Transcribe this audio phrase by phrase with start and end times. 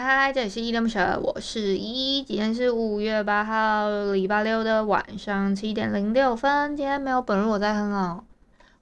[0.00, 2.22] 嗨嗨，这里是依依恋不舍，我是依依。
[2.22, 6.76] 今天是五月八号，礼拜六的晚上七点零六分。
[6.76, 8.24] 今天没有本日我在哼哦。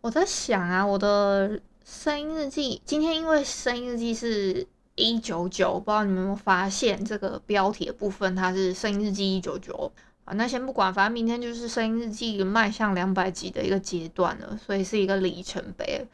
[0.00, 9.92] 我在想啊，我的声音日记，今天因为声音日记是一九九，不知道你们有没有发现这个标题的部分，它是声音日记一九九
[10.24, 10.34] 啊。
[10.34, 16.04] 那先不管，反正明天就是声音日记迈向两百集的一个阶段了，所以是一个里程碑。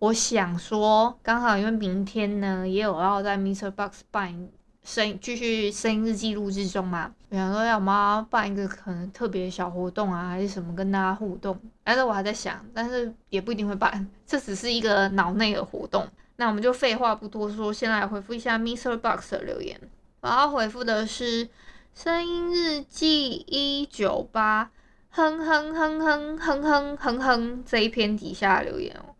[0.00, 3.68] 我想说，刚好因为明天呢，也有要在 Mr.
[3.72, 4.48] Box 办
[4.84, 7.12] 声继续声音日记录制中嘛。
[7.30, 11.58] 我想说，要不要办一个可能特别小活动啊，还是什么跟大家互动？
[11.82, 16.06] 但是我还在想，但是也不一定会办，这只是一个脑内的活动。
[16.36, 19.80] 那我们就废话不多说，先来回复一下 MixerBox 的留言。
[20.20, 21.48] 我要回复的是
[21.92, 24.70] 声音日记一九八，
[25.10, 29.17] 哼哼哼哼哼哼哼哼这一篇底下留言哦。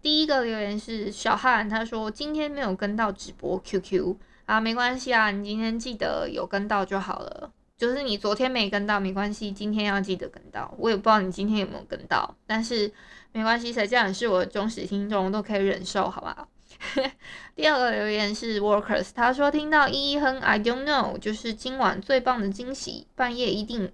[0.00, 7.50] 第一个留言是小汉，他说今天没有跟到直播 QQ 啊，没关系啊，你今天记得有跟到就好了。
[7.76, 10.74] 就是你昨天没跟到没关系，今天要记得跟到。
[10.78, 12.92] 我也不知道你今天有没有跟到，但是
[13.32, 16.48] 没关系，谁叫你是我的忠实听众，都可以忍受，好吧？
[17.54, 23.92] 第二个留言是 Workers，他说听到依依哼 I don't know，就是今晚最棒的惊喜，半夜一定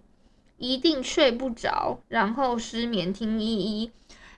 [0.57, 3.91] 一定睡不着，然后失眠听依依。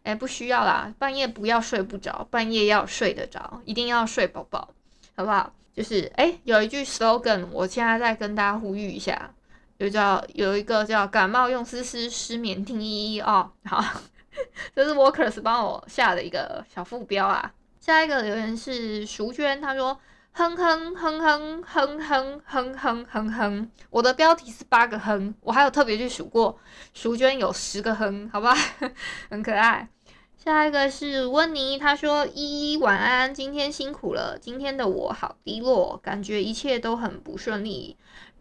[0.06, 4.68] 哎，不需要啦，半夜不要睡不着，半夜要睡得着，一定要睡饱饱，
[5.16, 5.52] 好不好？
[5.74, 9.34] 就是哎，有一句 slogan，我现在再跟大家呼吁一下，
[9.76, 13.50] 就叫有一个叫感冒用思思，失眠听依依哦。
[13.64, 13.84] 好，
[14.76, 17.52] 这是 Workers 帮我下的一个小副标啊。
[17.80, 19.98] 下一个留言是淑娟，她说
[20.32, 26.56] 哼哼哼哼哼哼哼哼哼哼，我的标题是八个哼，我还有特别去数过，
[26.94, 28.54] 淑娟有十个哼，好吧，
[29.28, 29.88] 很可爱。
[30.36, 34.38] 下一个是温妮，她说：“依依晚安，今天辛苦了。
[34.38, 37.96] 今天的我好低落，感觉一切都很不顺利。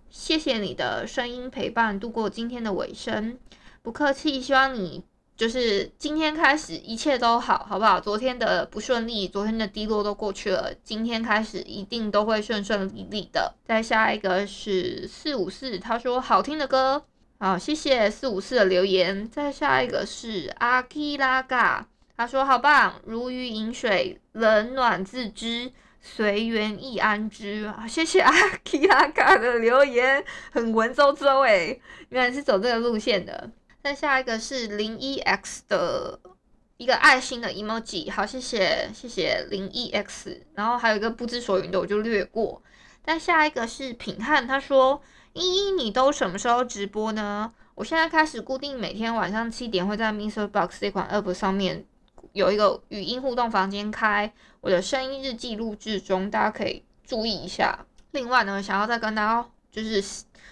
[0.10, 3.40] 谢谢你的声音陪伴，度过今天的尾声。
[3.82, 5.04] 不客气，希望你
[5.36, 8.00] 就是今天开始一切都好，好不好？
[8.00, 13.56] 昨天的不顺利，昨天的低落都过去了，今天开始一定都会顺顺利利的。
[13.66, 17.04] 再下一个是四五四，他说好听的歌，
[17.38, 19.28] 好，谢谢四五四的留言。
[19.29, 21.88] 再下一个是阿基拉嘎。”
[22.18, 25.69] 他说：“好棒，如鱼饮水，冷暖自知，
[26.00, 28.31] 随缘亦安之。”谢谢阿
[28.63, 33.52] 基拉嘎的留言，很文绉绉诶，原来是走这个路线的。
[33.84, 36.17] 再下一个是零一 x 的
[36.78, 40.41] 一个爱心的 emoji，好，谢谢谢谢零一 x。
[40.56, 42.63] 然后还有一个不知所云的，我就略过。
[43.03, 45.02] 再下一个是品汉，他说
[45.35, 51.85] ：“依依，你都什么时候直播呢？”我现在开始固定每天晚上七点会在 MixerBox 这款 App 上面。
[52.31, 57.85] 有一个语音互动房间开，我的声音日记录制中，大家可以注意一下。
[58.12, 60.01] 另外呢，想要再跟大家就是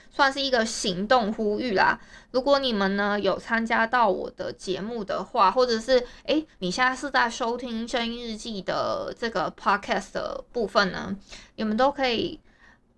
[0.10, 2.00] 算是一个行动呼吁啦。
[2.32, 11.16] 如果你们呢有参加到我的节目的话，或者是诶你现在是在收听声音日记的这个 podcast 的部分呢，
[11.56, 12.40] 你们都可以，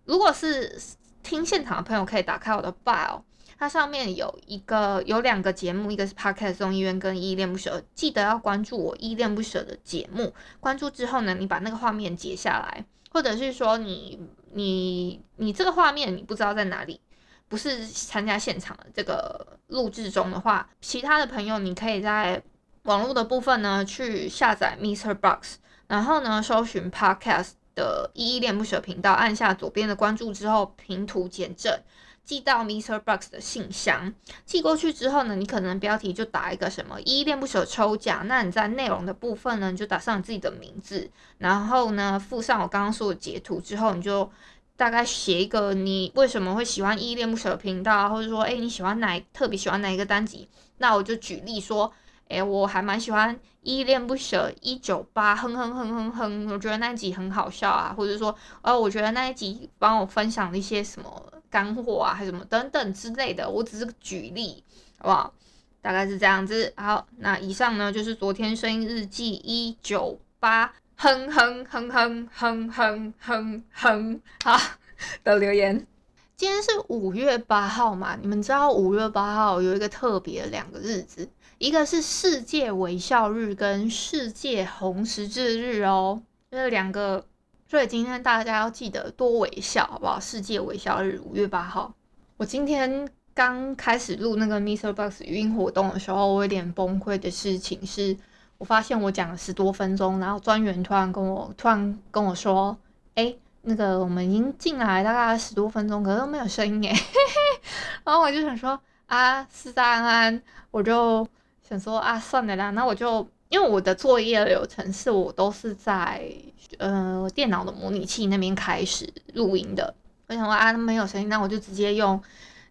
[0.06, 0.80] 如果是
[1.26, 3.22] 听现场的朋友，可以打开我的 bio。
[3.58, 10.34] 它上面有一个有两个节目，一个是 Podcast 综艺院跟依依恋不舍，记得要关注我依依恋不舍的节目。
[10.60, 14.20] 关注之后呢，你把那个画面截下来，或者是说你
[14.52, 17.00] 你你这个画面你不知道在哪里，
[17.48, 22.44] 不是参加现场的这个录制中的话，其他的朋友你可以在
[22.84, 25.56] 网络的部分呢去下载 MixerBox，
[25.88, 31.78] 然后呢搜寻 Podcast 的依依恋不舍频道，按下左边的关注之后，平图检证。
[32.24, 34.12] 寄到 MixerBox 的信箱，
[34.48, 41.08] 寄过去之后呢，你可能标题就打一个什么“依依恋不舍抽奖”，那你在内容的部分呢，你就打上你自己的名字，
[41.38, 44.28] 然后呢附上我刚刚说的截图之后，你就
[44.76, 50.50] 大概写一个你为什么会喜欢依依恋不舍的频道，或者说诶你喜欢哪特别喜欢哪一个单集，
[50.80, 51.94] 那我就举例说，
[52.30, 61.32] 诶我还蛮喜欢依恋不舍一九八，哼哼哼哼哼，我觉得那一集很好笑啊，或者说呃我觉得那一集帮我分享了一些什么。
[61.48, 64.62] 干货啊，还什么等等之类的，我只是举例，
[64.98, 65.34] 好不好？
[65.82, 66.74] 大概是这样子。
[66.76, 74.60] 好，那以上呢就是昨天声音日记一九八哼哼哼哼哼哼哼哼好
[75.24, 75.88] 的留言。
[76.38, 78.18] 今天是五月八号嘛？
[78.22, 81.30] 你们知道五月八号有一个特别的两个日子，
[81.60, 86.22] 一个是世界微笑日跟世界红十字日哦，
[86.52, 87.26] 这两个，
[87.70, 90.20] 所以今天大家要记得多微笑，好不好？
[90.20, 91.94] 世界微笑日五月八号。
[92.36, 98.18] 我今天刚开始录那个 MixerBox 语音活动的时候，我有点崩溃的事情是，
[98.58, 102.78] 我发现我讲了十多分钟，然后专员突然跟我突然跟我说，
[103.14, 103.34] 哎。
[103.68, 107.62] 那个我们已经进来大概十多分钟，可是都没有声音嘿嘿，
[108.06, 111.28] 然后我就想说啊，是安安，我就
[111.68, 116.32] 想说啊，算了啦，那我就因为我的作业流程是我都是在
[116.78, 119.96] 呃电脑的模拟器那边开始录音的，
[120.28, 122.22] 我想说啊，没有声音，那我就直接用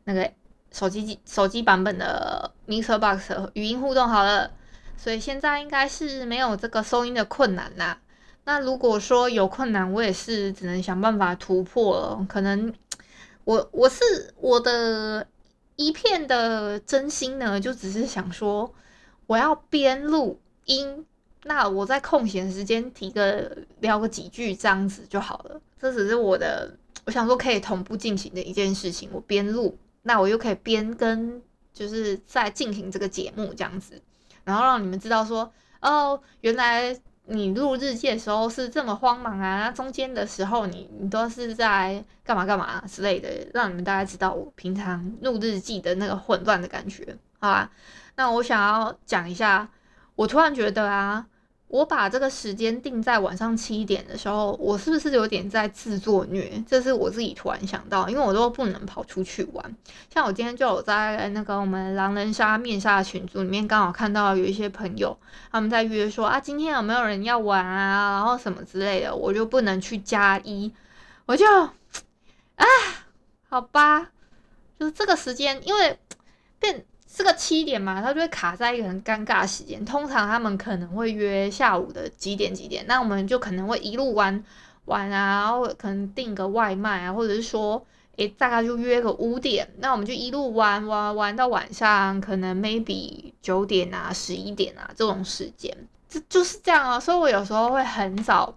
[0.05, 0.31] 那个
[0.71, 4.49] 手机手机版本的 MixerBox 语音互动好了，
[4.97, 7.99] 所以现在应该是没有这个收音的困难啦。
[8.47, 12.27] 那如果说有困难，我也是只能想办法突破了。
[12.29, 12.71] 可能
[13.45, 14.05] 我我是
[14.37, 15.27] 我的
[15.77, 18.71] 一片的真心呢，就只是想说，
[19.27, 21.07] 我要边录音，
[21.45, 25.59] 那我在空闲时间提个聊个几句这样子就好了。
[25.81, 26.77] 这只是我的，
[27.07, 29.09] 我想说可以同步进行的一件事情。
[29.11, 31.43] 我边录，那我又可以边跟
[31.73, 34.03] 就是在进行这个节目这样子，
[34.45, 35.51] 然后让你们知道说，
[35.81, 36.95] 哦，原来。
[37.27, 39.71] 你录日记的时候是这么慌忙啊？
[39.71, 47.71] 中间的时候你你都是在干嘛干嘛之类的，让你们大家知道我平常录日记的那个混乱的感觉，好吧？
[48.17, 49.69] 那我想要讲一下，
[50.15, 51.27] 我突然觉得啊。
[51.75, 56.63] 我把这个时间定在晚上七点的时候，我是不是有点在自作虐？
[56.69, 59.77] 这是我自己突然想到，因为我都不能跑出去玩。
[60.09, 65.19] 像我今天就有在那个我们狼人杀面杀群组里面，刚好看到有一些朋友
[65.51, 70.73] 他们在约说啊，今天有没有人要玩啊，然后什么之类的，我就不能去加一，
[71.27, 71.45] 我就
[72.55, 72.65] 啊，
[73.49, 74.13] 好吧，
[74.79, 75.99] 就是这个时间，因为
[76.61, 76.87] 变。
[77.17, 79.85] 这个七点嘛，他就会卡在一个很尴尬的时间。
[79.85, 84.43] 通常他们可能会约下午的几点几点，那我们就可能会一路玩
[84.87, 95.73] 玩啊，然后可能订个外卖啊，或者是说，诶，大概就约个五点，那我们就一路玩玩玩到晚上，可能 maybe 九点啊、十一点啊这种时间，
[96.09, 96.99] 这就是这样啊。
[96.99, 98.53] 所以我有时候会很早。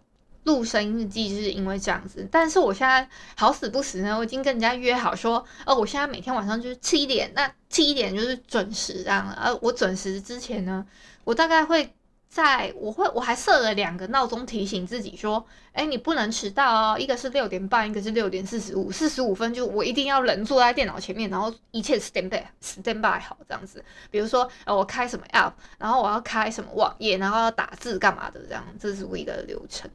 [0.48, 9.32] 录声音日记就是因为这样子，但是我现在好死不死呢，我已经跟人家约好说，哦，我现在每天晚上就是七点，那七点就是准时这样。
[9.34, 10.86] 而我准时之前呢，
[11.26, 11.94] 我大概会
[12.30, 23.84] 在，我会我还设了两个闹钟提醒自己说，哎，你不能迟到哦，一个是六点半，一个是六点四十五，四十五分就我一定要人坐在电脑前面，然后一切 stand by stand by 好这样子。
[24.10, 29.90] 比如说，呃，我开什么 app，然后我要开什么网页，然后要打字干嘛的这样，这是我一个流程。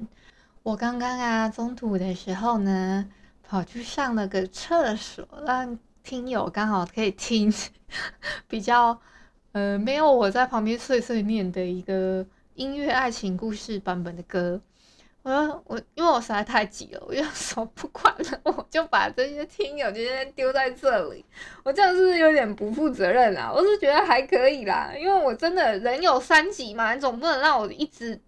[0.65, 3.05] 我刚刚啊，中途的时候呢，
[3.43, 7.53] 跑去上了个厕所，让听友刚好可以听
[8.47, 8.97] 比较
[9.51, 12.25] 呃没有我在旁边碎碎念的一个
[12.55, 14.61] 音乐爱情故事版本的歌。
[15.23, 21.25] 我说我因为我实在太急了，我就说不管了，我就把这些听友直接丢在这里。
[21.65, 23.53] 我这样是不是有点不负责任啊？
[23.53, 28.21] 我是觉得还可以啦，因为我真的人有三急嘛，你总不能让我一直。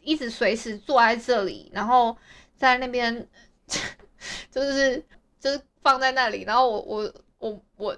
[0.00, 2.16] 一直随时坐在这里，然后
[2.56, 3.26] 在那边，
[4.50, 5.04] 就是
[5.40, 7.96] 就是放在那里，然后我我我我，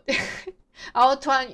[0.92, 1.48] 然后突然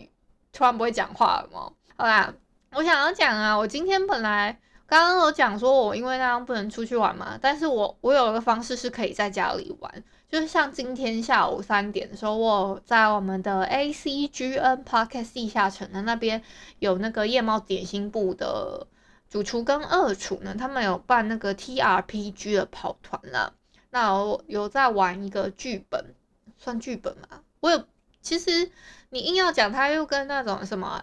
[0.52, 1.72] 突然不会讲话了吗？
[1.96, 2.34] 好啦，
[2.72, 16.42] 我想要讲啊，我今天本来刚刚有讲说我因为那样不能出去玩嘛，但是我我有一个方式是可以在家里玩，就是像今天下午三点的时候，我在我们的 ACGN Podcast 地下城的那边
[16.78, 18.86] 有那个夜猫点心部的。
[19.32, 23.50] 主厨跟二厨呢，他们有办那个 TRPG 的跑团啦。
[23.88, 26.14] 那我有在玩一个剧本，
[26.58, 27.40] 算剧本嘛？
[27.60, 27.82] 我有，
[28.20, 28.70] 其实
[29.08, 31.02] 你硬要讲，它又跟那种什么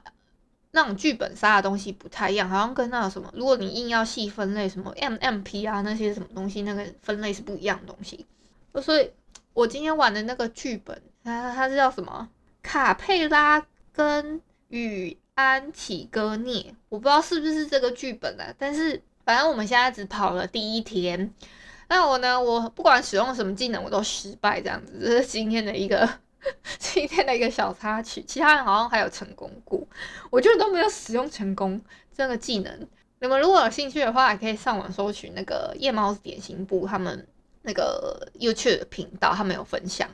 [0.69, 8.27] 那种剧本杀的东西不太一样，好像跟那种什么，如果你硬要细分类，什么 MMP 啊那些什么东西，那个分类是不一样的东西。
[8.79, 9.11] 所以，
[9.53, 12.29] 我今天玩的那个剧本，它它是叫什么？
[12.61, 15.17] 卡佩拉跟与。
[15.35, 21.33] 安提戈聂，我不知道是不是这个剧本啊，但是反正我们现在只跑了第一天。
[21.87, 26.05] 那我呢，我不管使用什么技能，我都失败这样子，这是今天的一个
[26.77, 28.21] 今天的一个小插曲。
[28.27, 29.81] 其他人好像还有成功过，
[30.29, 31.79] 我觉得都没有使用成功
[32.13, 32.87] 这个技能。
[33.21, 37.25] 你们如果有兴趣的话，也可以上网搜寻那个夜猫子点心部他们
[37.61, 40.09] 那个 YouTube 频道，他们有分享。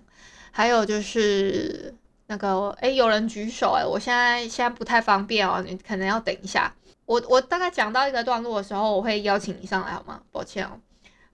[0.51, 1.95] 还有就是。
[2.27, 6.73] 那个，哎，有人举手，哎，我现在现在不太方便哦，你可能要等一下。
[7.05, 10.21] 我我大概讲到一个段落的时候，我会邀请你上来好吗？
[10.31, 10.71] 抱歉哦。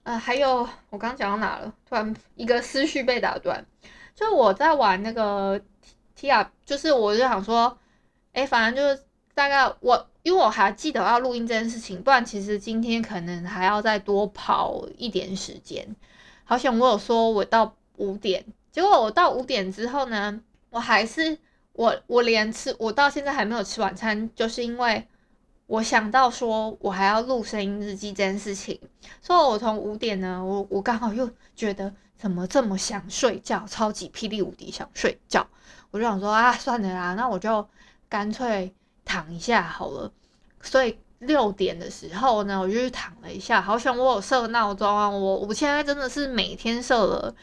[0.02, 1.72] 呃，还有我刚讲到哪了？
[1.88, 3.64] 突然一个思绪被打断。
[4.14, 5.58] 就我在玩那个
[6.18, 7.78] TR，就是我就想说，
[8.32, 15.96] 哎，反正就是大概我，因为我还记得要录音这件事情，不然其实今天可能还要再多跑一点时间。
[16.44, 20.38] 好像我有说我到五点，结果我到五点之后呢，
[20.72, 21.38] 我还是
[21.74, 25.06] 我我连吃，我到现在还没有吃晚餐，就是因为。
[25.68, 28.78] 我想到说，我还要录声音日记这件事情，
[29.22, 35.46] 所以我从五点呢，我我刚好又觉得怎么这么想睡觉，超级霹雳无敌想睡觉，
[35.90, 37.66] 我就想说啊，算了啦，那我就
[38.10, 38.74] 干脆
[39.06, 40.12] 躺一下好了。
[40.60, 43.62] 所以六点的时候呢，我就去躺了一下。
[43.62, 47.34] 好想我有设闹钟啊，我我现在真的是每天设了，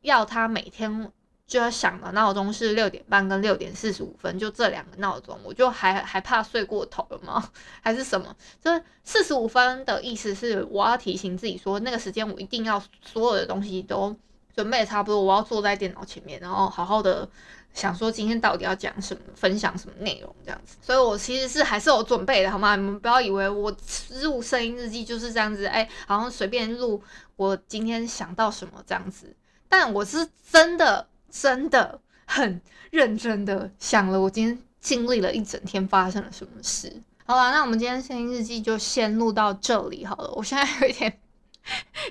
[0.00, 1.12] 要他每天。
[1.48, 7.50] 就要响的闹钟是六点半跟六点四十五分，就这两个闹钟，我就还还怕睡过头了吗？
[7.82, 8.36] 还是什么？
[8.62, 14.14] 这四十五分的意思是我要提醒自己说，那个时间我一定要所有的东西都
[14.54, 17.26] 准备差不多，我要坐在电脑前面，然后好好的
[17.72, 20.76] 想说今天到底要讲什么，分享什么内容这样子。
[20.82, 22.76] 所以我其实是还是有准备的，好吗？
[22.76, 23.74] 你们不要以为我
[24.20, 27.02] 录声音日记就是这样子，哎，好像随便录
[27.36, 29.34] 我今天想到什么这样子，
[29.66, 31.08] 但我是真的。
[31.30, 37.02] 真的很认真的想了，我今天经历了一整天发生了什么事。
[37.24, 40.32] 好了，那我们今天声音日记就先录到这里好了。
[40.34, 41.18] 我现在有一点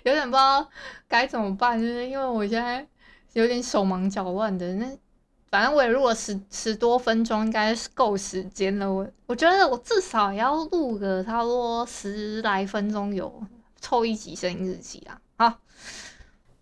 [0.04, 0.70] 有点不知道
[1.08, 2.88] 该怎么办，就是因为我现在
[3.34, 4.74] 有点手忙脚乱的。
[4.76, 4.86] 那
[5.50, 8.94] 反正我也录了十十多分钟，应该是够时间了。
[8.94, 13.44] 我我觉得我至少要录个差不多十来分钟有
[13.82, 15.20] 凑一集声音日记啊。
[15.38, 15.60] 好。